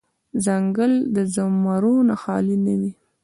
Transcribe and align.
ـ 0.23 0.41
ځنګل 0.45 0.93
د 1.15 1.17
زمرو 1.33 1.95
نه 2.09 2.15
خالې 2.21 2.57
نه 2.65 2.73
وي. 2.79 2.91